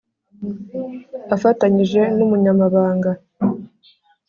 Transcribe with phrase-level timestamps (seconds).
[1.35, 3.11] afatanyije n’Umunyamabanga